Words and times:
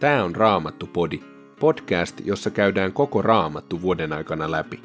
Tämä 0.00 0.24
on 0.24 0.36
Raamattu-podi, 0.36 1.20
podcast, 1.60 2.20
jossa 2.24 2.50
käydään 2.50 2.92
koko 2.92 3.22
Raamattu 3.22 3.82
vuoden 3.82 4.12
aikana 4.12 4.50
läpi. 4.50 4.82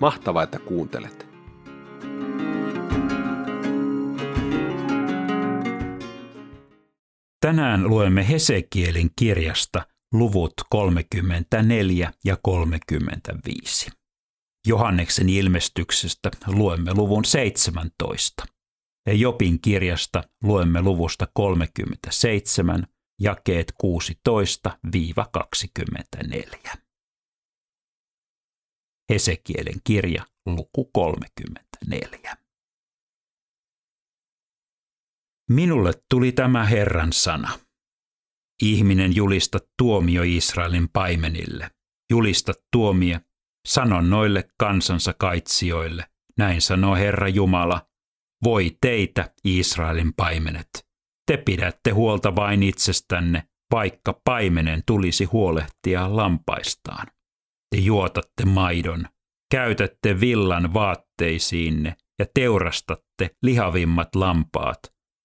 Mahtavaa, 0.00 0.42
että 0.42 0.58
kuuntelet! 0.58 1.26
Tänään 7.40 7.88
luemme 7.88 8.28
Hesekielin 8.28 9.10
kirjasta 9.18 9.86
luvut 10.12 10.52
34 10.70 12.12
ja 12.24 12.36
35. 12.42 13.90
Johanneksen 14.66 15.28
ilmestyksestä 15.28 16.30
luemme 16.46 16.94
luvun 16.94 17.24
17. 17.24 18.44
Ja 19.06 19.12
Jopin 19.12 19.60
kirjasta 19.60 20.22
luemme 20.42 20.82
luvusta 20.82 21.26
37 21.34 22.86
jakeet 23.20 23.72
16-24. 26.66 26.76
Hesekielen 29.12 29.80
kirja, 29.84 30.26
luku 30.46 30.84
34. 30.84 32.36
Minulle 35.50 35.92
tuli 36.08 36.32
tämä 36.32 36.66
Herran 36.66 37.12
sana. 37.12 37.58
Ihminen 38.62 39.16
julista 39.16 39.58
tuomio 39.78 40.22
Israelin 40.22 40.88
paimenille. 40.88 41.70
Julista 42.10 42.52
tuomio, 42.72 43.18
sano 43.68 44.00
noille 44.00 44.48
kansansa 44.58 45.12
kaitsijoille. 45.12 46.06
Näin 46.38 46.60
sanoo 46.60 46.94
Herra 46.94 47.28
Jumala. 47.28 47.88
Voi 48.44 48.76
teitä, 48.80 49.34
Israelin 49.44 50.14
paimenet. 50.14 50.86
Te 51.26 51.36
pidätte 51.36 51.90
huolta 51.90 52.36
vain 52.36 52.62
itsestänne, 52.62 53.42
vaikka 53.72 54.20
paimenen 54.24 54.82
tulisi 54.86 55.24
huolehtia 55.24 56.16
lampaistaan. 56.16 57.06
Te 57.70 57.80
juotatte 57.80 58.44
maidon, 58.44 59.06
käytätte 59.50 60.20
villan 60.20 60.74
vaatteisiinne 60.74 61.96
ja 62.18 62.26
teurastatte 62.34 63.30
lihavimmat 63.42 64.14
lampaat, 64.14 64.78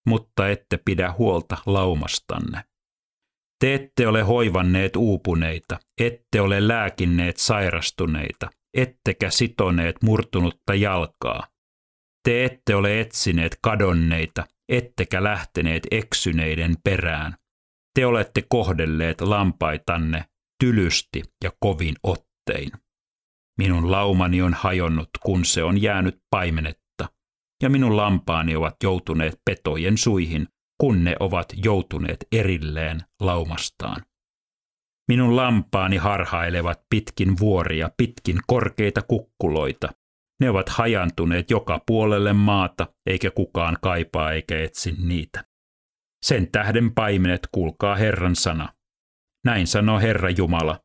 mutta 0.08 0.50
ette 0.50 0.78
pidä 0.86 1.14
huolta 1.18 1.58
laumastanne. 1.66 2.64
Te 3.60 3.74
ette 3.74 4.08
ole 4.08 4.22
hoivanneet 4.22 4.96
uupuneita, 4.96 5.80
ette 6.02 6.42
ole 6.42 6.68
lääkinneet 6.68 7.38
sairastuneita, 7.38 8.50
ettekä 8.78 9.30
sitoneet 9.30 9.96
murtunutta 10.04 10.76
jalkaa. 10.76 11.48
Te 12.24 12.46
ette 12.46 12.76
ole 12.76 13.00
etsineet 13.00 13.58
kadonneita, 13.62 14.46
ettekä 14.70 15.24
lähteneet 15.24 15.88
eksyneiden 15.92 16.76
perään. 16.84 17.36
Te 17.96 18.06
olette 18.06 18.44
kohdelleet 18.50 19.22
lampaitanne 19.22 20.26
tylysti 20.64 21.24
ja 21.44 21.52
kovin 21.60 21.96
ottein. 22.04 22.72
Minun 23.58 23.92
laumani 23.92 24.42
on 24.42 24.54
hajonnut, 24.54 25.10
kun 25.24 25.46
se 25.46 25.64
on 25.64 25.82
jäänyt 25.82 26.20
paimenetta, 26.30 27.10
ja 27.64 27.70
minun 27.70 27.98
lampaani 27.98 28.56
ovat 28.56 28.76
joutuneet 28.84 29.42
petojen 29.46 29.98
suihin, 29.98 30.48
kun 30.82 31.04
ne 31.04 31.16
ovat 31.20 31.54
joutuneet 31.64 32.28
erilleen 32.32 33.02
laumastaan. 33.22 34.04
Minun 35.08 35.36
lampaani 35.36 35.98
harhailevat 35.98 36.82
pitkin 36.90 37.40
vuoria, 37.40 37.90
pitkin 37.98 38.40
korkeita 38.48 39.02
kukkuloita, 39.02 39.90
ne 40.40 40.50
ovat 40.50 40.70
hajantuneet 40.70 41.52
joka 41.52 41.82
puolelle 41.88 42.34
maata, 42.34 42.88
eikä 43.06 43.32
kukaan 43.32 43.78
kaipaa 43.82 44.32
eikä 44.32 44.64
etsi 44.64 44.96
niitä. 45.04 45.46
Sen 46.26 46.52
tähden 46.52 46.94
paimenet 46.94 47.48
kuulkaa 47.52 47.96
Herran 47.96 48.36
sana. 48.36 48.74
Näin 49.46 49.68
sanoo 49.68 50.00
Herra 50.00 50.30
Jumala. 50.30 50.80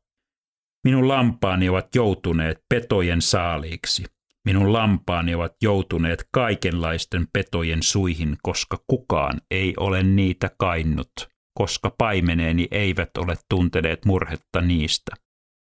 Minun 0.84 1.08
lampaani 1.08 1.68
ovat 1.68 1.94
joutuneet 1.94 2.64
petojen 2.68 3.22
saaliiksi. 3.22 4.04
Minun 4.44 4.72
lampaani 4.72 5.34
ovat 5.34 5.52
joutuneet 5.62 6.28
kaikenlaisten 6.32 7.26
petojen 7.32 7.82
suihin, 7.82 8.36
koska 8.42 8.78
kukaan 8.86 9.40
ei 9.50 9.74
ole 9.76 10.02
niitä 10.02 10.50
kainnut, 10.58 11.12
koska 11.54 11.94
paimeneeni 11.98 12.68
eivät 12.70 13.10
ole 13.18 13.34
tunteneet 13.48 14.04
murhetta 14.04 14.60
niistä. 14.60 15.16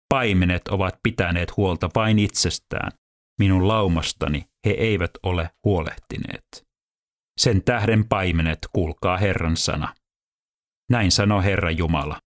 Paimenet 0.09 0.69
ovat 0.69 0.95
pitäneet 1.03 1.57
huolta 1.57 1.91
vain 1.95 2.19
itsestään, 2.19 2.93
minun 3.39 3.69
laumastani 3.69 4.45
he 4.67 4.71
eivät 4.71 5.11
ole 5.23 5.51
huolehtineet. 5.65 6.67
Sen 7.41 7.65
tähden 7.65 8.09
paimenet, 8.09 8.59
kuulkaa 8.73 9.17
Herran 9.17 9.57
sana. 9.57 9.95
Näin 10.91 11.13
sanoo 11.13 11.43
Herra 11.43 11.71
Jumala. 11.71 12.21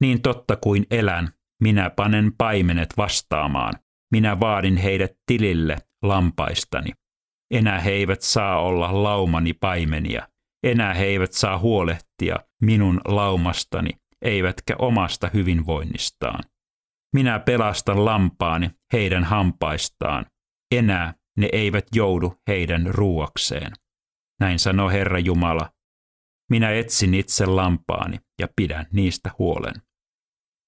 Niin 0.00 0.22
totta 0.22 0.56
kuin 0.56 0.86
elän, 0.90 1.28
minä 1.62 1.90
panen 1.90 2.32
paimenet 2.38 2.96
vastaamaan. 2.96 3.72
Minä 4.12 4.40
vaadin 4.40 4.76
heidät 4.76 5.12
tilille 5.26 5.76
lampaistani. 6.02 6.90
Enää 7.50 7.80
he 7.80 7.90
eivät 7.90 8.22
saa 8.22 8.60
olla 8.60 9.02
laumani 9.02 9.52
paimenia. 9.52 10.28
Enää 10.62 10.94
he 10.94 11.04
eivät 11.04 11.32
saa 11.32 11.58
huolehtia 11.58 12.36
minun 12.62 13.00
laumastani, 13.04 13.90
eivätkä 14.22 14.76
omasta 14.78 15.30
hyvinvoinnistaan. 15.34 16.44
Minä 17.12 17.38
pelastan 17.38 18.04
lampaani 18.04 18.70
heidän 18.92 19.24
hampaistaan. 19.24 20.26
Enää 20.74 21.14
ne 21.36 21.48
eivät 21.52 21.86
joudu 21.94 22.34
heidän 22.48 22.86
ruuakseen. 22.86 23.72
Näin 24.40 24.58
sanoo 24.58 24.90
Herra 24.90 25.18
Jumala. 25.18 25.70
Minä 26.50 26.70
etsin 26.70 27.14
itse 27.14 27.46
lampaani 27.46 28.18
ja 28.40 28.48
pidän 28.56 28.86
niistä 28.92 29.30
huolen. 29.38 29.74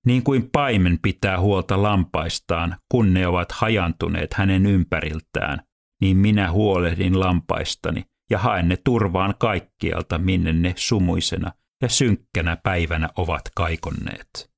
Niin 0.07 0.23
kuin 0.23 0.51
paimen 0.53 0.99
pitää 1.03 1.41
huolta 1.41 1.83
lampaistaan, 1.83 2.77
kun 2.89 3.15
ne 3.15 3.27
ovat 3.27 3.53
hajantuneet 3.53 4.35
hänen 4.35 4.67
ympäriltään, 4.67 5.59
niin 6.01 6.17
minä 6.17 6.53
huolehdin 6.53 7.21
lampaistani 7.21 8.05
ja 8.31 8.39
haen 8.39 8.69
ne 8.69 8.77
turvaan 8.85 9.35
kaikkialta, 9.39 10.19
minne 10.19 10.53
ne 10.53 10.75
sumuisena 10.77 11.53
ja 11.83 11.89
synkkänä 11.89 12.57
päivänä 12.57 13.09
ovat 13.17 13.43
kaikonneet. 13.57 14.52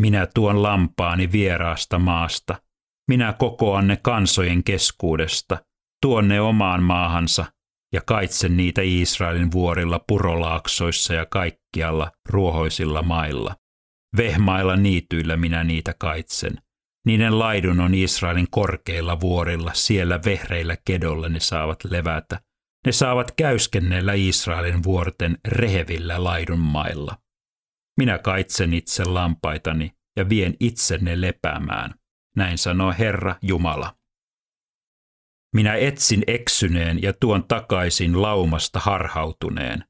Minä 0.00 0.26
tuon 0.34 0.62
lampaani 0.62 1.32
vieraasta 1.32 1.98
maasta. 1.98 2.62
Minä 3.08 3.32
kokoan 3.32 3.86
ne 3.86 3.96
kansojen 3.96 4.64
keskuudesta, 4.64 5.58
tuon 6.02 6.28
ne 6.28 6.40
omaan 6.40 6.82
maahansa 6.82 7.44
ja 7.92 8.00
kaitsen 8.06 8.56
niitä 8.56 8.80
Israelin 8.84 9.52
vuorilla, 9.52 9.98
purolaaksoissa 10.08 11.14
ja 11.14 11.26
kaikkialla 11.26 12.10
ruohoisilla 12.28 13.02
mailla. 13.02 13.56
Vehmailla 14.16 14.76
niityillä 14.76 15.36
minä 15.36 15.64
niitä 15.64 15.94
kaitsen. 15.98 16.58
Niiden 17.06 17.38
laidun 17.38 17.80
on 17.80 17.94
Israelin 17.94 18.46
korkeilla 18.50 19.20
vuorilla, 19.20 19.70
siellä 19.74 20.20
vehreillä 20.24 20.76
kedolla 20.84 21.28
ne 21.28 21.40
saavat 21.40 21.84
levätä. 21.84 22.40
Ne 22.86 22.92
saavat 22.92 23.32
käyskennellä 23.36 24.12
Israelin 24.12 24.82
vuorten 24.82 25.38
rehevillä 25.48 26.24
laidunmailla. 26.24 27.16
Minä 27.96 28.18
kaitsen 28.18 28.72
itse 28.72 29.04
lampaitani 29.04 29.90
ja 30.16 30.28
vien 30.28 30.54
itsenne 30.60 31.20
lepäämään. 31.20 31.94
Näin 32.36 32.58
sanoo 32.58 32.94
Herra 32.98 33.36
Jumala. 33.42 33.96
Minä 35.54 35.74
etsin 35.74 36.22
eksyneen 36.26 37.02
ja 37.02 37.12
tuon 37.12 37.44
takaisin 37.44 38.22
laumasta 38.22 38.78
harhautuneen. 38.78 39.84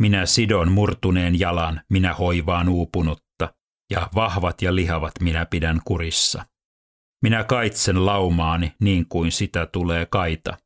Minä 0.00 0.26
sidon 0.26 0.72
murtuneen 0.72 1.40
jalan, 1.40 1.80
minä 1.90 2.14
hoivaan 2.14 2.68
uupunutta, 2.68 3.54
ja 3.90 4.08
vahvat 4.14 4.62
ja 4.62 4.74
lihavat 4.74 5.12
minä 5.20 5.46
pidän 5.46 5.80
kurissa. 5.84 6.46
Minä 7.22 7.44
kaitsen 7.44 8.06
laumaani 8.06 8.72
niin 8.80 9.08
kuin 9.08 9.32
sitä 9.32 9.66
tulee 9.66 10.06
kaita, 10.06 10.56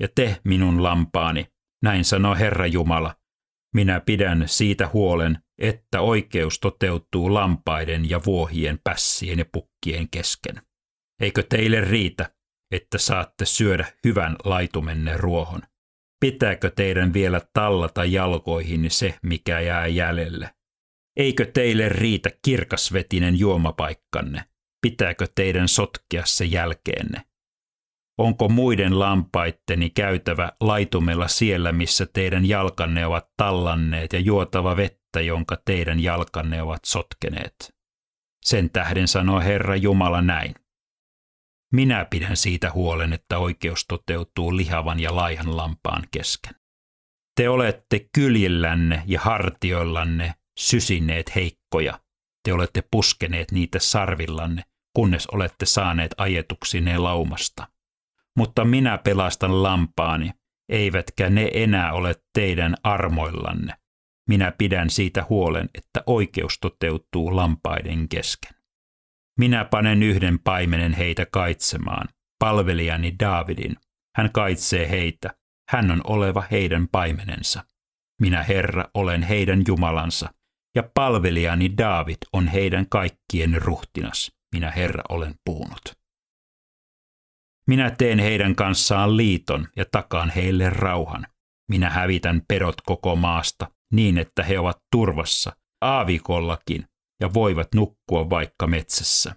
ja 0.00 0.08
te 0.14 0.40
minun 0.44 0.82
lampaani, 0.82 1.46
näin 1.82 2.04
sanoo 2.04 2.34
Herra 2.34 2.66
Jumala, 2.66 3.16
minä 3.74 4.00
pidän 4.00 4.44
siitä 4.46 4.90
huolen, 4.92 5.38
että 5.58 6.00
oikeus 6.00 6.58
toteutuu 6.58 7.34
lampaiden 7.34 8.10
ja 8.10 8.20
vuohien 8.26 8.80
pässien 8.84 9.38
ja 9.38 9.44
pukkien 9.52 10.08
kesken. 10.10 10.62
Eikö 11.20 11.42
teille 11.42 11.80
riitä, 11.80 12.30
että 12.70 12.98
saatte 12.98 13.44
syödä 13.44 13.92
hyvän 14.04 14.36
laitumenne 14.44 15.16
ruohon? 15.16 15.62
Pitääkö 16.20 16.70
teidän 16.70 17.12
vielä 17.12 17.40
tallata 17.52 18.04
jalkoihin 18.04 18.90
se, 18.90 19.18
mikä 19.22 19.60
jää 19.60 19.86
jäljelle? 19.86 20.50
Eikö 21.16 21.44
teille 21.44 21.88
riitä 21.88 22.30
kirkasvetinen 22.44 23.38
juomapaikkanne? 23.38 24.44
Pitääkö 24.82 25.26
teidän 25.34 25.68
sotkea 25.68 26.22
se 26.26 26.44
jälkeenne? 26.44 27.22
Onko 28.18 28.48
muiden 28.48 28.98
lampaitteni 28.98 29.90
käytävä 29.90 30.52
laitumella 30.60 31.28
siellä, 31.28 31.72
missä 31.72 32.06
teidän 32.06 32.48
jalkanne 32.48 33.06
ovat 33.06 33.28
tallanneet 33.36 34.12
ja 34.12 34.20
juotava 34.20 34.76
vettä, 34.76 35.20
jonka 35.20 35.56
teidän 35.64 36.00
jalkanne 36.00 36.62
ovat 36.62 36.84
sotkeneet? 36.84 37.74
Sen 38.44 38.70
tähden 38.70 39.08
sanoo 39.08 39.40
Herra 39.40 39.76
Jumala 39.76 40.22
näin. 40.22 40.54
Minä 41.72 42.04
pidän 42.04 42.36
siitä 42.36 42.72
huolen, 42.72 43.12
että 43.12 43.38
oikeus 43.38 43.84
toteutuu 43.88 44.56
lihavan 44.56 45.00
ja 45.00 45.16
laihan 45.16 45.56
lampaan 45.56 46.02
kesken. 46.10 46.54
Te 47.36 47.48
olette 47.48 48.08
kyljillänne 48.14 49.02
ja 49.06 49.20
hartioillanne 49.20 50.34
sysineet 50.58 51.34
heikkoja, 51.34 52.00
te 52.44 52.52
olette 52.52 52.82
puskeneet 52.90 53.52
niitä 53.52 53.78
sarvillanne, 53.78 54.62
kunnes 54.96 55.26
olette 55.26 55.66
saaneet 55.66 56.14
ajetuksi 56.16 56.80
ne 56.80 56.98
laumasta. 56.98 57.75
Mutta 58.36 58.64
minä 58.64 58.98
pelastan 58.98 59.62
lampaani, 59.62 60.30
eivätkä 60.68 61.30
ne 61.30 61.50
enää 61.54 61.92
ole 61.92 62.14
teidän 62.32 62.74
armoillanne. 62.82 63.74
Minä 64.28 64.52
pidän 64.58 64.90
siitä 64.90 65.26
huolen, 65.28 65.68
että 65.74 66.02
oikeus 66.06 66.58
toteutuu 66.58 67.36
lampaiden 67.36 68.08
kesken. 68.08 68.52
Minä 69.38 69.64
panen 69.64 70.02
yhden 70.02 70.38
paimenen 70.38 70.92
heitä 70.92 71.26
kaitsemaan, 71.32 72.08
palvelijani 72.38 73.14
Daavidin. 73.22 73.76
Hän 74.16 74.32
kaitsee 74.32 74.90
heitä, 74.90 75.34
hän 75.70 75.90
on 75.90 76.00
oleva 76.04 76.44
heidän 76.50 76.88
paimenensa. 76.92 77.64
Minä 78.20 78.42
Herra 78.42 78.84
olen 78.94 79.22
heidän 79.22 79.62
Jumalansa, 79.68 80.28
ja 80.74 80.82
palvelijani 80.94 81.76
Daavid 81.78 82.16
on 82.32 82.48
heidän 82.48 82.86
kaikkien 82.88 83.62
ruhtinas. 83.62 84.32
Minä 84.54 84.70
Herra 84.70 85.02
olen 85.08 85.34
puhunut. 85.44 86.05
Minä 87.66 87.90
teen 87.90 88.18
heidän 88.18 88.54
kanssaan 88.54 89.16
liiton 89.16 89.68
ja 89.76 89.84
takaan 89.92 90.30
heille 90.30 90.70
rauhan. 90.70 91.26
Minä 91.70 91.90
hävitän 91.90 92.42
pedot 92.48 92.80
koko 92.80 93.16
maasta 93.16 93.70
niin, 93.92 94.18
että 94.18 94.42
he 94.42 94.58
ovat 94.58 94.78
turvassa, 94.92 95.52
aavikollakin, 95.80 96.84
ja 97.20 97.34
voivat 97.34 97.68
nukkua 97.74 98.30
vaikka 98.30 98.66
metsässä. 98.66 99.36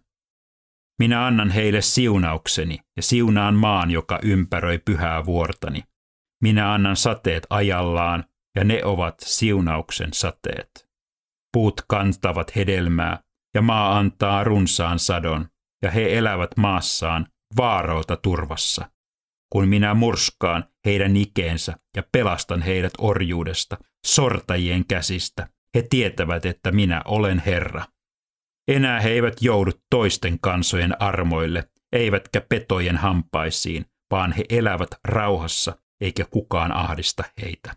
Minä 0.99 1.25
annan 1.25 1.49
heille 1.49 1.81
siunaukseni 1.81 2.79
ja 2.97 3.03
siunaan 3.03 3.55
maan, 3.55 3.91
joka 3.91 4.19
ympäröi 4.23 4.79
pyhää 4.79 5.25
vuortani. 5.25 5.83
Minä 6.43 6.73
annan 6.73 6.95
sateet 6.95 7.47
ajallaan, 7.49 8.23
ja 8.55 8.63
ne 8.63 8.85
ovat 8.85 9.15
siunauksen 9.19 10.13
sateet. 10.13 10.89
Puut 11.53 11.81
kantavat 11.87 12.55
hedelmää, 12.55 13.19
ja 13.55 13.61
maa 13.61 13.97
antaa 13.97 14.43
runsaan 14.43 14.99
sadon, 14.99 15.47
ja 15.83 15.91
he 15.91 16.17
elävät 16.17 16.57
maassaan 16.57 17.27
vaarolta 17.57 18.17
turvassa. 18.17 18.89
Kun 19.51 19.67
minä 19.67 19.93
murskaan 19.93 20.65
heidän 20.85 21.17
ikeensä 21.17 21.73
ja 21.95 22.03
pelastan 22.11 22.61
heidät 22.61 22.93
orjuudesta, 22.97 23.77
sortajien 24.05 24.85
käsistä, 24.85 25.47
he 25.75 25.81
tietävät, 25.89 26.45
että 26.45 26.71
minä 26.71 27.01
olen 27.05 27.43
Herra. 27.45 27.85
Enää 28.67 28.99
he 28.99 29.09
eivät 29.09 29.41
joudu 29.41 29.71
toisten 29.89 30.39
kansojen 30.39 31.01
armoille, 31.01 31.69
eivätkä 31.91 32.41
petojen 32.41 32.97
hampaisiin, 32.97 33.85
vaan 34.11 34.31
he 34.31 34.43
elävät 34.49 34.89
rauhassa, 35.03 35.77
eikä 36.01 36.25
kukaan 36.25 36.71
ahdista 36.71 37.23
heitä. 37.41 37.75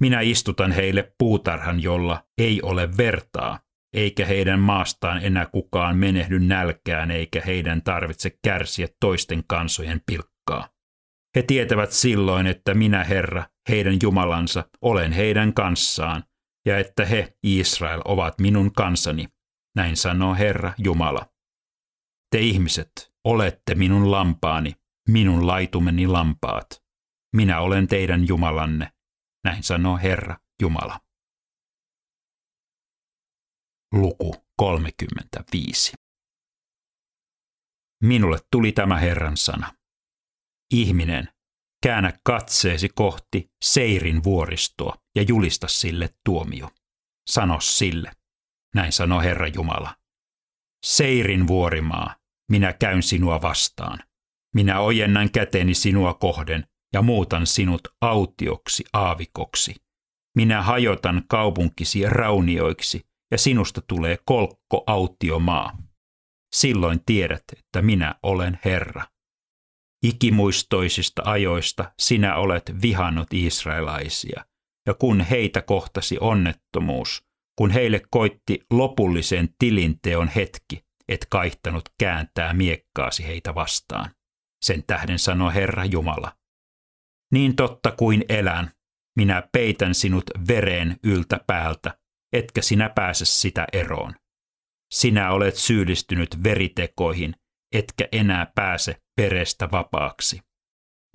Minä 0.00 0.20
istutan 0.20 0.72
heille 0.72 1.14
puutarhan, 1.18 1.82
jolla 1.82 2.24
ei 2.38 2.62
ole 2.62 2.96
vertaa, 2.96 3.58
eikä 3.96 4.26
heidän 4.26 4.60
maastaan 4.60 5.24
enää 5.24 5.46
kukaan 5.46 5.96
menehdy 5.96 6.38
nälkään, 6.38 7.10
eikä 7.10 7.42
heidän 7.46 7.82
tarvitse 7.82 8.38
kärsiä 8.44 8.88
toisten 9.00 9.44
kansojen 9.46 10.00
pilkkaa. 10.06 10.68
He 11.36 11.42
tietävät 11.42 11.92
silloin, 11.92 12.46
että 12.46 12.74
minä 12.74 13.04
Herra, 13.04 13.44
heidän 13.68 13.98
Jumalansa, 14.02 14.64
olen 14.80 15.12
heidän 15.12 15.54
kanssaan, 15.54 16.24
ja 16.66 16.78
että 16.78 17.04
he, 17.04 17.36
Israel, 17.42 18.00
ovat 18.04 18.38
minun 18.40 18.72
kansani. 18.72 19.28
Näin 19.76 19.96
sanoo 19.96 20.34
Herra 20.34 20.72
Jumala. 20.78 21.26
Te 22.30 22.38
ihmiset, 22.38 22.90
olette 23.24 23.74
minun 23.74 24.10
lampaani, 24.10 24.72
minun 25.08 25.46
laitumeni 25.46 26.06
lampaat. 26.06 26.66
Minä 27.36 27.60
olen 27.60 27.86
teidän 27.86 28.28
Jumalanne. 28.28 28.92
Näin 29.44 29.62
sanoo 29.62 29.96
Herra 29.96 30.36
Jumala. 30.62 31.05
Luku 33.96 34.34
35. 34.56 35.92
Minulle 38.02 38.38
tuli 38.50 38.72
tämä 38.72 38.98
Herran 38.98 39.36
sana. 39.36 39.72
Ihminen, 40.74 41.28
käännä 41.82 42.12
katseesi 42.24 42.88
kohti 42.88 43.50
Seirin 43.64 44.24
vuoristoa 44.24 44.96
ja 45.14 45.22
julista 45.22 45.68
sille 45.68 46.08
tuomio. 46.24 46.70
Sano 47.30 47.60
sille, 47.60 48.12
näin 48.74 48.92
sanoo 48.92 49.20
Herra 49.20 49.46
Jumala. 49.46 49.96
Seirin 50.86 51.46
vuorimaa, 51.46 52.16
minä 52.50 52.72
käyn 52.72 53.02
sinua 53.02 53.42
vastaan. 53.42 53.98
Minä 54.54 54.80
ojennan 54.80 55.30
käteni 55.30 55.74
sinua 55.74 56.14
kohden 56.14 56.66
ja 56.92 57.02
muutan 57.02 57.46
sinut 57.46 57.88
autioksi 58.00 58.84
aavikoksi. 58.92 59.74
Minä 60.36 60.62
hajotan 60.62 61.22
kaupunkisi 61.28 62.02
raunioiksi 62.08 63.06
ja 63.30 63.38
sinusta 63.38 63.80
tulee 63.80 64.18
kolkko 64.24 64.84
autiomaa. 64.86 65.78
Silloin 66.54 67.00
tiedät, 67.06 67.44
että 67.58 67.82
minä 67.82 68.14
olen 68.22 68.58
Herra. 68.64 69.02
Ikimuistoisista 70.04 71.22
ajoista 71.24 71.92
sinä 71.98 72.36
olet 72.36 72.72
vihannut 72.82 73.28
israelaisia, 73.32 74.44
ja 74.86 74.94
kun 74.94 75.20
heitä 75.20 75.62
kohtasi 75.62 76.18
onnettomuus, 76.20 77.24
kun 77.58 77.70
heille 77.70 78.00
koitti 78.10 78.60
lopullisen 78.70 79.48
tilinteon 79.58 80.28
hetki, 80.28 80.84
et 81.08 81.26
kaihtanut 81.30 81.88
kääntää 81.98 82.52
miekkaasi 82.52 83.26
heitä 83.26 83.54
vastaan. 83.54 84.10
Sen 84.64 84.84
tähden 84.86 85.18
sanoi 85.18 85.54
Herra 85.54 85.84
Jumala. 85.84 86.36
Niin 87.32 87.56
totta 87.56 87.90
kuin 87.90 88.24
elän, 88.28 88.70
minä 89.16 89.48
peitän 89.52 89.94
sinut 89.94 90.24
vereen 90.48 90.96
yltä 91.04 91.40
päältä, 91.46 91.98
etkä 92.36 92.62
sinä 92.62 92.88
pääse 92.88 93.24
sitä 93.24 93.66
eroon. 93.72 94.14
Sinä 94.92 95.32
olet 95.32 95.56
syyllistynyt 95.56 96.42
veritekoihin, 96.42 97.34
etkä 97.74 98.08
enää 98.12 98.52
pääse 98.54 98.96
perestä 99.16 99.68
vapaaksi. 99.72 100.40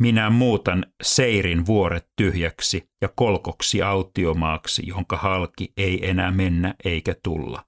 Minä 0.02 0.30
muutan 0.30 0.86
Seirin 1.04 1.66
vuoret 1.66 2.06
tyhjäksi 2.18 2.90
ja 3.02 3.10
kolkoksi 3.16 3.82
autiomaaksi, 3.82 4.88
jonka 4.88 5.18
halki 5.18 5.74
ei 5.78 6.10
enää 6.10 6.32
mennä 6.32 6.76
eikä 6.86 7.16
tulla. 7.24 7.66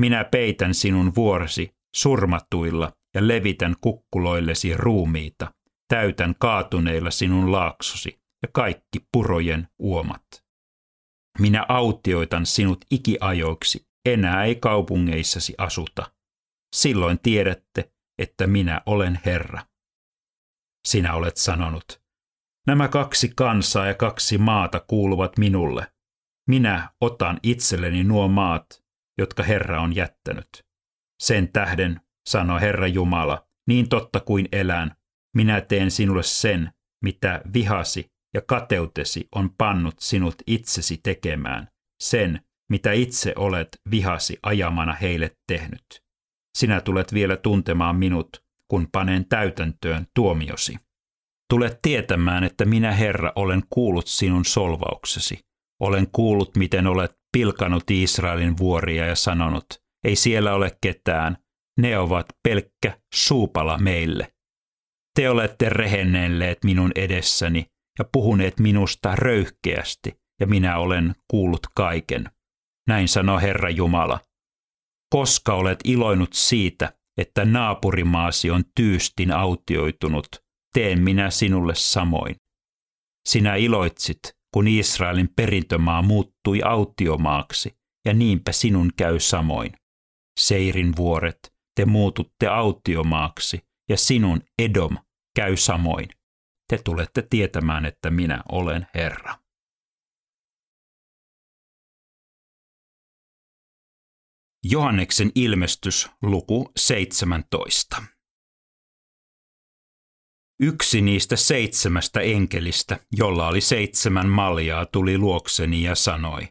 Minä 0.00 0.24
peitän 0.24 0.74
sinun 0.74 1.14
vuoresi 1.14 1.70
surmatuilla 1.96 2.92
ja 3.14 3.28
levitän 3.28 3.76
kukkuloillesi 3.80 4.76
ruumiita, 4.76 5.52
täytän 5.88 6.34
kaatuneilla 6.38 7.10
sinun 7.10 7.52
laaksosi 7.52 8.20
ja 8.42 8.48
kaikki 8.52 8.98
purojen 9.12 9.68
uomat. 9.78 10.45
Minä 11.38 11.66
autioitan 11.68 12.46
sinut 12.46 12.84
ikiajoiksi, 12.90 13.88
enää 14.06 14.44
ei 14.44 14.54
kaupungeissasi 14.54 15.54
asuta. 15.58 16.12
Silloin 16.76 17.18
tiedätte, 17.18 17.92
että 18.18 18.46
minä 18.46 18.82
olen 18.86 19.20
Herra. 19.26 19.66
Sinä 20.86 21.14
olet 21.14 21.36
sanonut, 21.36 22.02
nämä 22.66 22.88
kaksi 22.88 23.32
kansaa 23.36 23.86
ja 23.86 23.94
kaksi 23.94 24.38
maata 24.38 24.80
kuuluvat 24.80 25.38
minulle. 25.38 25.92
Minä 26.48 26.90
otan 27.00 27.40
itselleni 27.42 28.04
nuo 28.04 28.28
maat, 28.28 28.84
jotka 29.18 29.42
Herra 29.42 29.80
on 29.80 29.96
jättänyt. 29.96 30.48
Sen 31.22 31.52
tähden, 31.52 32.00
sanoi 32.28 32.60
Herra 32.60 32.86
Jumala, 32.86 33.48
niin 33.68 33.88
totta 33.88 34.20
kuin 34.20 34.48
elän, 34.52 34.96
minä 35.36 35.60
teen 35.60 35.90
sinulle 35.90 36.22
sen, 36.22 36.72
mitä 37.04 37.42
vihasi 37.54 38.15
ja 38.36 38.42
kateutesi 38.46 39.28
on 39.34 39.50
pannut 39.58 39.94
sinut 39.98 40.34
itsesi 40.46 41.00
tekemään, 41.02 41.68
sen, 42.02 42.40
mitä 42.70 42.92
itse 42.92 43.32
olet 43.36 43.68
vihasi 43.90 44.38
ajamana 44.42 44.92
heille 44.92 45.36
tehnyt. 45.46 46.02
Sinä 46.58 46.80
tulet 46.80 47.14
vielä 47.14 47.36
tuntemaan 47.36 47.96
minut, 47.96 48.28
kun 48.70 48.88
panen 48.92 49.28
täytäntöön 49.28 50.06
tuomiosi. 50.14 50.76
Tulet 51.50 51.78
tietämään, 51.82 52.44
että 52.44 52.64
minä 52.64 52.92
Herra 52.92 53.32
olen 53.34 53.62
kuullut 53.70 54.06
sinun 54.06 54.44
solvauksesi. 54.44 55.38
Olen 55.80 56.06
kuullut, 56.12 56.56
miten 56.56 56.86
olet 56.86 57.12
pilkanut 57.32 57.90
Israelin 57.90 58.58
vuoria 58.58 59.06
ja 59.06 59.14
sanonut, 59.16 59.66
ei 60.04 60.16
siellä 60.16 60.54
ole 60.54 60.78
ketään, 60.80 61.36
ne 61.80 61.98
ovat 61.98 62.26
pelkkä 62.48 62.98
suupala 63.14 63.78
meille. 63.78 64.32
Te 65.14 65.30
olette 65.30 65.68
rehennelleet 65.68 66.64
minun 66.64 66.92
edessäni 66.94 67.66
ja 67.98 68.04
puhuneet 68.12 68.60
minusta 68.60 69.16
röyhkeästi, 69.16 70.20
ja 70.40 70.46
minä 70.46 70.78
olen 70.78 71.14
kuullut 71.30 71.66
kaiken. 71.74 72.30
Näin 72.88 73.08
sanoo 73.08 73.38
Herra 73.38 73.70
Jumala. 73.70 74.20
Koska 75.10 75.54
olet 75.54 75.78
iloinut 75.84 76.32
siitä, 76.32 76.92
että 77.18 77.44
naapurimaasi 77.44 78.50
on 78.50 78.64
tyystin 78.74 79.32
autioitunut, 79.32 80.28
teen 80.74 81.02
minä 81.02 81.30
sinulle 81.30 81.74
samoin. 81.74 82.36
Sinä 83.28 83.54
iloitsit, 83.54 84.20
kun 84.54 84.68
Israelin 84.68 85.28
perintömaa 85.36 86.02
muuttui 86.02 86.62
autiomaaksi, 86.62 87.76
ja 88.04 88.14
niinpä 88.14 88.52
sinun 88.52 88.90
käy 88.96 89.20
samoin. 89.20 89.72
Seirin 90.40 90.96
vuoret, 90.96 91.54
te 91.76 91.84
muututte 91.84 92.46
autiomaaksi, 92.46 93.60
ja 93.90 93.96
sinun 93.96 94.40
Edom 94.58 94.96
käy 95.36 95.56
samoin. 95.56 96.08
Te 96.68 96.78
tulette 96.84 97.22
tietämään, 97.30 97.84
että 97.84 98.10
minä 98.10 98.42
olen 98.52 98.86
Herra. 98.94 99.38
Johanneksen 104.64 105.32
ilmestys, 105.34 106.10
luku 106.22 106.72
17. 106.76 108.02
Yksi 110.60 111.00
niistä 111.00 111.36
seitsemästä 111.36 112.20
enkelistä, 112.20 112.98
jolla 113.12 113.48
oli 113.48 113.60
seitsemän 113.60 114.28
maljaa, 114.28 114.86
tuli 114.86 115.18
luokseni 115.18 115.82
ja 115.82 115.94
sanoi, 115.94 116.48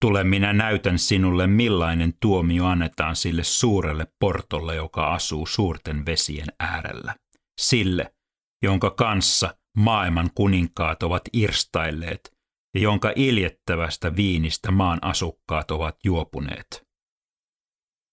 Tule 0.00 0.24
minä 0.24 0.52
näytän 0.52 0.98
sinulle 0.98 1.46
millainen 1.46 2.14
tuomio 2.20 2.66
annetaan 2.66 3.16
sille 3.16 3.44
suurelle 3.44 4.06
portolle, 4.20 4.74
joka 4.74 5.14
asuu 5.14 5.46
suurten 5.46 6.06
vesien 6.06 6.46
äärellä. 6.60 7.14
Sille, 7.60 8.14
jonka 8.62 8.90
kanssa 8.90 9.56
maailman 9.76 10.30
kuninkaat 10.34 11.02
ovat 11.02 11.22
irstailleet 11.32 12.38
ja 12.74 12.80
jonka 12.80 13.12
iljettävästä 13.16 14.16
viinistä 14.16 14.70
maan 14.70 14.98
asukkaat 15.02 15.70
ovat 15.70 15.96
juopuneet. 16.04 16.88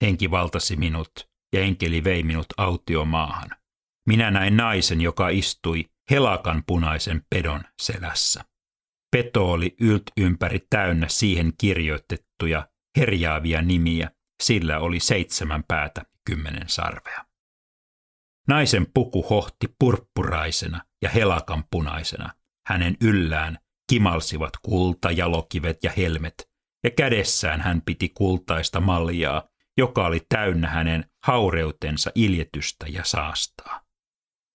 Henki 0.03 0.31
valtasi 0.31 0.75
minut 0.75 1.11
ja 1.53 1.61
enkeli 1.61 2.03
vei 2.03 2.23
minut 2.23 2.47
autiomaahan. 2.57 3.49
Minä 4.07 4.31
näin 4.31 4.57
naisen, 4.57 5.01
joka 5.01 5.29
istui 5.29 5.85
helakan 6.11 6.63
punaisen 6.67 7.25
pedon 7.29 7.61
selässä. 7.81 8.45
Peto 9.11 9.51
oli 9.51 9.75
ylt 9.79 10.03
ympäri 10.17 10.59
täynnä 10.69 11.07
siihen 11.07 11.53
kirjoitettuja 11.57 12.67
herjaavia 12.97 13.61
nimiä, 13.61 14.11
sillä 14.43 14.79
oli 14.79 14.99
seitsemän 14.99 15.63
päätä 15.67 16.05
kymmenen 16.25 16.69
sarvea. 16.69 17.24
Naisen 18.47 18.87
puku 18.93 19.23
hohti 19.23 19.67
purppuraisena 19.79 20.81
ja 21.01 21.09
helakan 21.09 21.63
punaisena. 21.71 22.33
Hänen 22.67 22.97
yllään 23.01 23.57
kimalsivat 23.89 24.53
kulta, 24.61 25.11
jalokivet 25.11 25.83
ja 25.83 25.91
helmet, 25.97 26.49
ja 26.83 26.91
kädessään 26.91 27.61
hän 27.61 27.81
piti 27.81 28.09
kultaista 28.09 28.81
maljaa, 28.81 29.43
joka 29.77 30.05
oli 30.05 30.21
täynnä 30.29 30.67
hänen 30.69 31.05
haureutensa 31.23 32.11
iljetystä 32.15 32.85
ja 32.89 33.03
saastaa. 33.03 33.81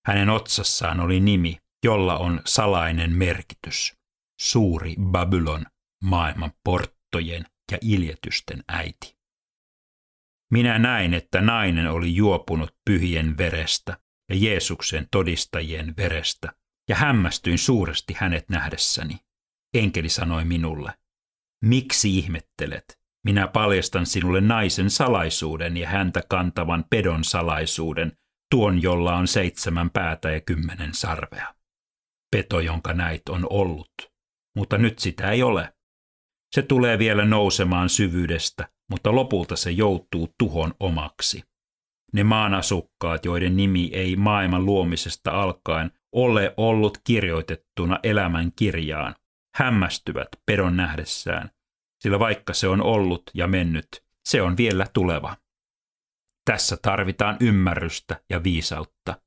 Hänen 0.06 0.30
otsassaan 0.30 1.00
oli 1.00 1.20
nimi, 1.20 1.58
jolla 1.84 2.18
on 2.18 2.40
salainen 2.46 3.12
merkitys. 3.12 3.94
Suuri 4.40 4.94
Babylon, 5.02 5.66
maailman 6.04 6.52
porttojen 6.64 7.44
ja 7.72 7.78
iljetysten 7.82 8.64
äiti. 8.68 9.19
Minä 10.50 10.78
näin, 10.78 11.14
että 11.14 11.40
nainen 11.40 11.90
oli 11.90 12.14
juopunut 12.14 12.74
pyhien 12.84 13.38
verestä 13.38 13.96
ja 14.28 14.36
Jeesuksen 14.36 15.08
todistajien 15.10 15.94
verestä, 15.96 16.52
ja 16.88 16.96
hämmästyin 16.96 17.58
suuresti 17.58 18.14
hänet 18.16 18.48
nähdessäni. 18.48 19.20
Enkeli 19.74 20.08
sanoi 20.08 20.44
minulle, 20.44 20.92
miksi 21.64 22.18
ihmettelet? 22.18 23.00
Minä 23.24 23.48
paljastan 23.48 24.06
sinulle 24.06 24.40
naisen 24.40 24.90
salaisuuden 24.90 25.76
ja 25.76 25.88
häntä 25.88 26.22
kantavan 26.28 26.84
pedon 26.90 27.24
salaisuuden, 27.24 28.18
tuon 28.50 28.82
jolla 28.82 29.16
on 29.16 29.28
seitsemän 29.28 29.90
päätä 29.90 30.30
ja 30.30 30.40
kymmenen 30.40 30.94
sarvea. 30.94 31.54
Peto, 32.30 32.60
jonka 32.60 32.92
näit, 32.92 33.28
on 33.28 33.46
ollut, 33.50 33.92
mutta 34.56 34.78
nyt 34.78 34.98
sitä 34.98 35.30
ei 35.30 35.42
ole. 35.42 35.74
Se 36.54 36.62
tulee 36.62 36.98
vielä 36.98 37.24
nousemaan 37.24 37.88
syvyydestä, 37.88 38.68
mutta 38.90 39.14
lopulta 39.14 39.56
se 39.56 39.70
joutuu 39.70 40.34
tuhon 40.38 40.74
omaksi. 40.80 41.42
Ne 42.12 42.24
maanasukkaat, 42.24 43.24
joiden 43.24 43.56
nimi 43.56 43.90
ei 43.92 44.16
maailman 44.16 44.66
luomisesta 44.66 45.30
alkaen 45.30 45.92
ole 46.12 46.54
ollut 46.56 46.98
kirjoitettuna 47.04 47.98
elämän 48.02 48.52
kirjaan, 48.56 49.14
hämmästyvät 49.54 50.28
pedon 50.46 50.76
nähdessään, 50.76 51.50
sillä 52.00 52.18
vaikka 52.18 52.54
se 52.54 52.68
on 52.68 52.82
ollut 52.82 53.22
ja 53.34 53.46
mennyt, 53.46 53.88
se 54.24 54.42
on 54.42 54.56
vielä 54.56 54.86
tuleva. 54.92 55.36
Tässä 56.44 56.76
tarvitaan 56.82 57.36
ymmärrystä 57.40 58.20
ja 58.30 58.42
viisautta. 58.42 59.20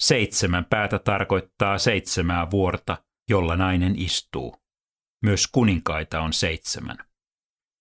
Seitsemän 0.00 0.64
päätä 0.64 0.98
tarkoittaa 0.98 1.78
seitsemää 1.78 2.50
vuorta, 2.50 3.04
jolla 3.30 3.56
nainen 3.56 3.98
istuu. 3.98 4.56
Myös 5.22 5.46
kuninkaita 5.46 6.20
on 6.20 6.32
seitsemän. 6.32 7.07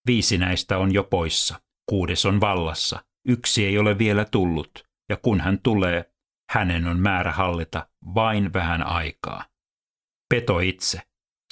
Viisi 0.07 0.37
näistä 0.37 0.77
on 0.77 0.93
jo 0.93 1.03
poissa, 1.03 1.61
kuudes 1.89 2.25
on 2.25 2.41
vallassa, 2.41 3.05
yksi 3.27 3.65
ei 3.65 3.77
ole 3.77 3.97
vielä 3.97 4.25
tullut, 4.25 4.87
ja 5.09 5.17
kun 5.17 5.41
hän 5.41 5.59
tulee, 5.59 6.13
hänen 6.49 6.87
on 6.87 6.99
määrä 6.99 7.31
hallita 7.31 7.87
vain 8.15 8.53
vähän 8.53 8.83
aikaa. 8.83 9.45
Peto 10.29 10.59
itse, 10.59 11.01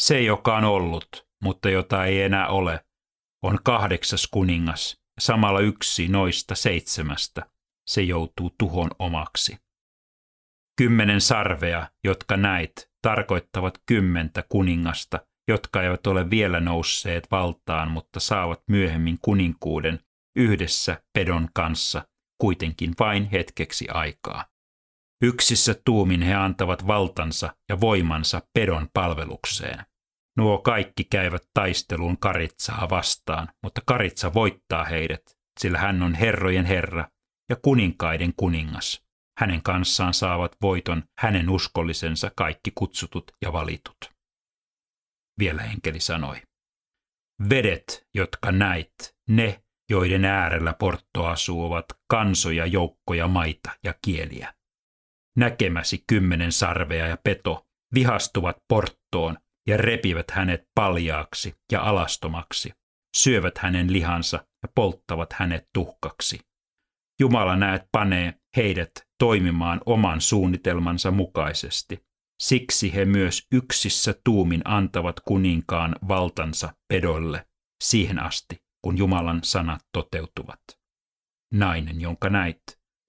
se 0.01 0.21
joka 0.21 0.57
on 0.57 0.63
ollut, 0.63 1.27
mutta 1.43 1.69
jota 1.69 2.05
ei 2.05 2.21
enää 2.21 2.47
ole, 2.47 2.85
on 3.43 3.59
kahdeksas 3.63 4.27
kuningas, 4.27 5.01
samalla 5.19 5.59
yksi 5.59 6.07
noista 6.07 6.55
seitsemästä, 6.55 7.50
se 7.88 8.01
joutuu 8.01 8.55
tuhon 8.59 8.89
omaksi. 9.00 9.57
Kymmenen 10.77 11.21
sarvea, 11.21 11.88
jotka 12.03 12.38
näit, 12.38 12.89
tarkoittavat 13.01 13.77
kymmentä 13.85 14.43
kuningasta, 14.50 15.19
jotka 15.48 15.84
eivät 15.84 16.08
ole 16.08 16.30
vielä 16.30 16.60
nousseet 16.60 17.28
valtaan, 17.32 17.92
mutta 17.92 18.20
saavat 18.20 18.64
myöhemmin 18.68 19.18
kuninkuuden 19.22 20.00
yhdessä 20.36 21.04
pedon 21.14 21.50
kanssa, 21.54 22.08
kuitenkin 22.42 22.94
vain 23.00 23.25
hetkeksi 23.25 23.90
aikaa. 23.90 24.46
Yksissä 25.24 25.75
tuumin 25.86 26.22
he 26.22 26.34
antavat 26.34 26.88
valtansa 26.88 27.56
ja 27.70 27.82
voimansa 27.82 28.42
pedon 28.54 28.90
palvelukseen. 28.94 29.86
Nuo 30.38 30.58
kaikki 30.58 31.04
käyvät 31.04 31.44
taisteluun 31.54 32.18
Karitsaa 32.18 32.88
vastaan, 32.90 33.48
mutta 33.64 33.82
Karitsa 33.86 34.34
voittaa 34.34 34.84
heidät, 34.84 35.22
sillä 35.60 35.78
hän 35.78 36.04
on 36.04 36.14
herrojen 36.14 36.66
herra 36.66 37.08
ja 37.50 37.56
kuninkaiden 37.56 38.34
kuningas. 38.38 39.06
Hänen 39.40 39.62
kanssaan 39.62 40.14
saavat 40.14 40.56
voiton 40.62 41.04
hänen 41.20 41.50
uskollisensa 41.50 42.32
kaikki 42.36 42.72
kutsutut 42.75 43.32
ja 43.42 43.54
valitut. 43.54 44.14
Vielä 45.39 45.63
enkeli 45.63 46.00
sanoi. 46.00 46.42
Vedet, 47.50 48.08
jotka 48.13 48.51
näit, 48.51 48.94
ne, 49.30 49.63
joiden 49.89 50.25
äärellä 50.25 50.74
Portto 50.74 51.25
asuu, 51.25 51.65
ovat 51.65 51.86
kansoja, 52.08 52.65
joukkoja, 52.65 53.27
maita 53.27 53.72
ja 53.84 53.94
kieliä. 54.01 54.54
Näkemäsi 55.38 56.04
kymmenen 56.08 56.51
sarvea 56.51 57.08
ja 57.08 57.18
peto 57.18 57.68
vihastuvat 57.94 58.58
Porttoon 58.68 59.38
ja 59.68 59.77
repivät 59.77 60.32
hänet 60.32 60.63
paljaaksi 60.75 61.56
ja 61.72 61.82
alastomaksi, 61.82 62.74
syövät 63.18 63.58
hänen 63.58 63.94
lihansa 63.94 64.38
ja 64.38 64.70
polttavat 64.75 65.34
hänet 65.34 65.68
tuhkaksi. 65.74 66.39
Jumala 67.20 67.56
näet 67.56 67.84
panee 67.92 68.34
heidät 68.56 68.92
toimimaan 69.20 69.82
oman 69.86 70.22
suunnitelmansa 70.22 71.12
mukaisesti. 71.12 72.06
Siksi 72.39 72.94
he 72.94 73.06
myös 73.06 73.48
yksissä 73.51 74.15
tuumin 74.24 74.62
antavat 74.65 75.20
kuninkaan 75.20 75.96
valtansa 76.08 76.74
pedoille 76.88 77.48
siihen 77.84 78.20
asti, 78.20 78.63
kun 78.82 78.98
Jumalan 78.98 79.44
sanat 79.44 79.82
toteutuvat. 79.92 80.62
Nainen, 81.54 82.01
jonka 82.01 82.30
näit, 82.30 82.62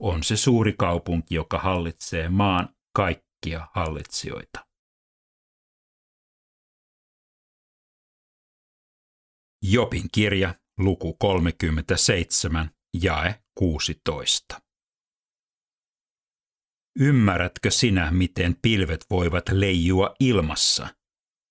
on 0.03 0.23
se 0.23 0.37
suuri 0.37 0.73
kaupunki, 0.73 1.35
joka 1.35 1.59
hallitsee 1.59 2.29
maan 2.29 2.69
kaikkia 2.97 3.69
hallitsijoita. 3.75 4.67
Jopin 9.63 10.09
kirja, 10.13 10.55
luku 10.79 11.15
37, 11.15 12.71
jae 13.03 13.43
16. 13.55 14.66
Ymmärrätkö 17.01 17.71
sinä, 17.71 18.11
miten 18.11 18.57
pilvet 18.63 19.07
voivat 19.11 19.49
leijua 19.53 20.15
ilmassa? 20.21 20.89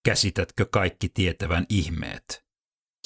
Käsitätkö 0.06 0.66
kaikki 0.72 1.10
tietävän 1.10 1.66
ihmeet? 1.70 2.46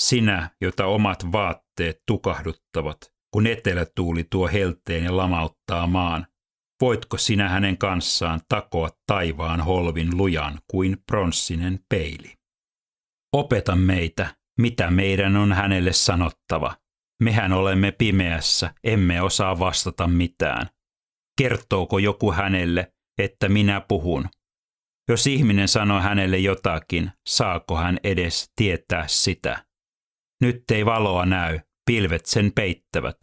Sinä, 0.01 0.49
jota 0.61 0.85
omat 0.85 1.31
vaatteet 1.31 2.01
tukahduttavat, 2.07 2.97
kun 3.33 3.47
etelätuuli 3.47 4.23
tuo 4.29 4.47
helteen 4.47 5.03
ja 5.03 5.17
lamauttaa 5.17 5.87
maan, 5.87 6.27
voitko 6.81 7.17
sinä 7.17 7.49
hänen 7.49 7.77
kanssaan 7.77 8.41
takoa 8.49 8.89
taivaan 9.07 9.61
holvin 9.61 10.17
lujan 10.17 10.59
kuin 10.71 10.97
pronssinen 11.07 11.79
peili? 11.89 12.33
Opeta 13.33 13.75
meitä, 13.75 14.35
mitä 14.59 14.91
meidän 14.91 15.35
on 15.35 15.53
hänelle 15.53 15.93
sanottava. 15.93 16.75
Mehän 17.23 17.53
olemme 17.53 17.91
pimeässä, 17.91 18.73
emme 18.83 19.21
osaa 19.21 19.59
vastata 19.59 20.07
mitään. 20.07 20.69
Kertooko 21.39 21.99
joku 21.99 22.31
hänelle, 22.31 22.93
että 23.19 23.49
minä 23.49 23.81
puhun? 23.81 24.29
Jos 25.09 25.27
ihminen 25.27 25.67
sanoo 25.67 25.99
hänelle 25.99 26.37
jotakin, 26.37 27.11
saako 27.27 27.77
hän 27.77 27.97
edes 28.03 28.51
tietää 28.55 29.07
sitä? 29.07 29.65
Nyt 30.41 30.63
ei 30.71 30.85
valoa 30.85 31.25
näy, 31.25 31.59
pilvet 31.85 32.25
sen 32.25 32.51
peittävät. 32.55 33.17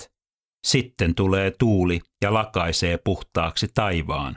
Sitten 0.67 1.15
tulee 1.15 1.53
tuuli 1.59 2.01
ja 2.23 2.35
lakaisee 2.35 2.99
puhtaaksi 3.05 3.69
taivaan. 3.75 4.37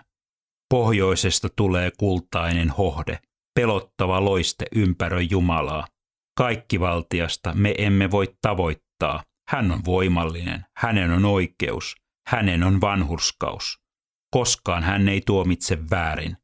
Pohjoisesta 0.69 1.47
tulee 1.55 1.91
kultainen 1.97 2.69
hohde, 2.69 3.19
pelottava 3.55 4.25
loiste 4.25 4.65
ympäröi 4.75 5.27
Jumalaa. 5.31 5.87
Kaikkivaltiasta 6.37 7.53
me 7.53 7.75
emme 7.77 8.11
voi 8.11 8.35
tavoittaa, 8.41 9.23
Hän 9.49 9.71
on 9.71 9.81
voimallinen, 9.85 10.65
hänen 10.77 11.11
on 11.11 11.25
oikeus, 11.25 11.95
hänen 12.29 12.63
on 12.63 12.81
vanhurskaus. 12.81 13.79
Koskaan 14.31 14.83
hän 14.83 15.09
ei 15.09 15.21
tuomitse 15.25 15.77
väärin. 15.89 16.37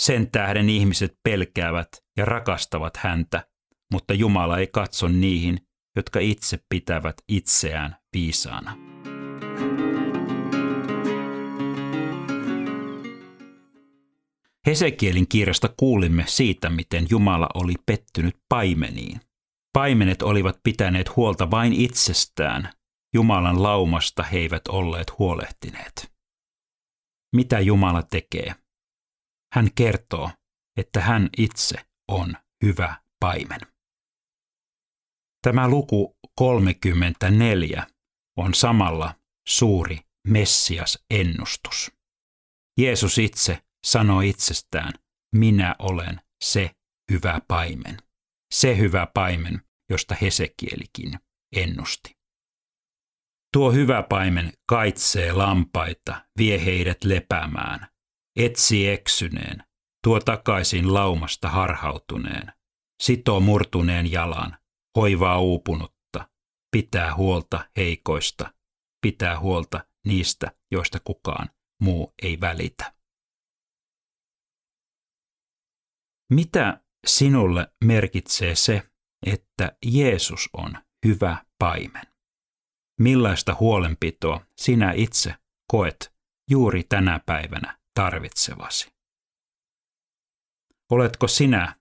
Sen 0.00 0.30
tähden 0.30 0.68
ihmiset 0.68 1.12
pelkäävät 1.22 1.88
ja 2.16 2.24
rakastavat 2.24 2.96
häntä, 2.96 3.46
mutta 3.92 4.14
Jumala 4.14 4.58
ei 4.58 4.66
katso 4.66 5.08
niihin, 5.08 5.58
jotka 5.96 6.20
itse 6.20 6.58
pitävät 6.68 7.14
itseään 7.28 7.96
viisaana. 8.12 8.76
Hesekielin 14.66 15.28
kirjasta 15.28 15.68
kuulimme 15.76 16.24
siitä, 16.26 16.70
miten 16.70 17.06
Jumala 17.10 17.48
oli 17.54 17.74
pettynyt 17.86 18.36
paimeniin. 18.48 19.20
Paimenet 19.72 20.22
olivat 20.22 20.60
pitäneet 20.62 21.16
huolta 21.16 21.50
vain 21.50 21.72
itsestään. 21.72 22.79
Jumalan 23.14 23.62
laumasta 23.62 24.22
he 24.22 24.38
eivät 24.38 24.68
olleet 24.68 25.18
huolehtineet. 25.18 26.12
Mitä 27.36 27.60
Jumala 27.60 28.02
tekee? 28.02 28.54
Hän 29.54 29.72
kertoo, 29.74 30.30
että 30.76 31.00
hän 31.00 31.28
itse 31.38 31.76
on 32.08 32.36
hyvä 32.64 33.02
paimen. 33.20 33.60
Tämä 35.42 35.68
luku 35.68 36.16
34 36.38 37.86
on 38.38 38.54
samalla 38.54 39.14
suuri 39.48 39.98
Messias-ennustus. 40.28 41.92
Jeesus 42.78 43.18
itse 43.18 43.62
sanoi 43.86 44.28
itsestään, 44.28 44.92
minä 45.36 45.76
olen 45.78 46.20
se 46.44 46.70
hyvä 47.12 47.40
paimen. 47.48 47.96
Se 48.54 48.78
hyvä 48.78 49.06
paimen, 49.14 49.62
josta 49.90 50.14
Hesekielikin 50.14 51.18
ennusti. 51.56 52.19
Tuo 53.52 53.72
hyvä 53.72 54.02
paimen 54.02 54.52
kaitsee 54.68 55.32
lampaita, 55.32 56.24
vie 56.38 56.64
heidät 56.64 57.04
lepäämään, 57.04 57.88
etsi 58.36 58.88
eksyneen, 58.88 59.64
tuo 60.04 60.20
takaisin 60.20 60.94
laumasta 60.94 61.48
harhautuneen, 61.48 62.52
sitoo 63.02 63.40
murtuneen 63.40 64.12
jalan, 64.12 64.58
hoivaa 64.96 65.40
uupunutta, 65.40 66.28
pitää 66.70 67.14
huolta 67.14 67.68
heikoista, 67.76 68.54
pitää 69.02 69.40
huolta 69.40 69.84
niistä, 70.06 70.52
joista 70.70 70.98
kukaan 71.04 71.48
muu 71.80 72.14
ei 72.22 72.40
välitä. 72.40 72.94
Mitä 76.32 76.84
sinulle 77.06 77.72
merkitsee 77.84 78.54
se, 78.54 78.82
että 79.26 79.76
Jeesus 79.86 80.48
on 80.52 80.78
hyvä 81.06 81.44
paimen? 81.58 82.19
Millaista 83.00 83.56
huolenpitoa 83.60 84.46
sinä 84.56 84.92
itse 84.92 85.34
koet 85.70 86.12
juuri 86.50 86.84
tänä 86.84 87.20
päivänä 87.26 87.78
tarvitsevasi? 87.94 88.92
Oletko 90.90 91.28
sinä 91.28 91.76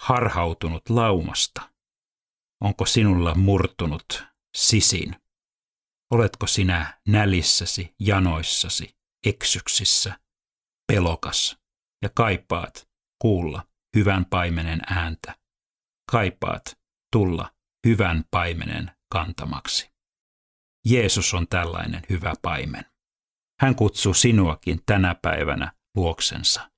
harhautunut 0.00 0.88
laumasta? 0.88 1.70
Onko 2.60 2.86
sinulla 2.86 3.34
murtunut 3.34 4.24
sisin? 4.56 5.16
Oletko 6.10 6.46
sinä 6.46 7.00
nälissäsi, 7.08 7.94
janoissasi, 8.00 8.96
eksyksissä, 9.26 10.20
pelokas 10.92 11.58
ja 12.02 12.08
kaipaat 12.14 12.88
kuulla 13.18 13.66
hyvän 13.96 14.24
paimenen 14.24 14.80
ääntä. 14.86 15.38
Kaipaat 16.10 16.78
tulla 17.12 17.54
hyvän 17.86 18.24
paimenen 18.30 18.90
kantamaksi. 19.12 19.91
Jeesus 20.86 21.34
on 21.34 21.46
tällainen 21.48 22.02
hyvä 22.10 22.32
paimen. 22.42 22.84
Hän 23.60 23.74
kutsuu 23.74 24.14
sinuakin 24.14 24.80
tänä 24.86 25.16
päivänä 25.22 25.72
luoksensa. 25.96 26.70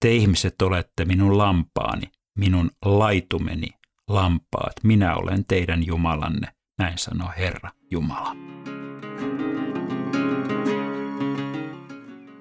Te 0.00 0.14
ihmiset 0.14 0.62
olette 0.62 1.04
minun 1.04 1.38
lampaani, 1.38 2.10
minun 2.38 2.70
laitumeni 2.84 3.68
lampaat. 4.08 4.72
Minä 4.84 5.16
olen 5.16 5.44
teidän 5.44 5.86
Jumalanne, 5.86 6.48
näin 6.78 6.98
sanoo 6.98 7.28
Herra 7.38 7.70
Jumala. 7.90 8.36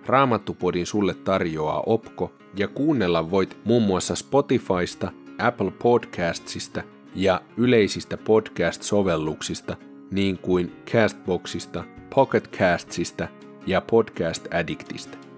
Raamattupodin 0.05 0.85
sulle 0.85 1.13
tarjoaa 1.13 1.83
Opko 1.85 2.33
ja 2.55 2.67
kuunnella 2.67 3.31
voit 3.31 3.57
muun 3.65 3.83
muassa 3.83 4.15
Spotifysta, 4.15 5.11
Apple 5.39 5.71
Podcastsista 5.71 6.83
ja 7.15 7.41
yleisistä 7.57 8.17
podcast-sovelluksista 8.17 9.88
niin 10.11 10.37
kuin 10.37 10.71
Castboxista, 10.91 11.83
Pocketcastsista 12.15 13.27
ja 13.67 13.81
Podcast 13.81 14.53
Addictista. 14.53 15.28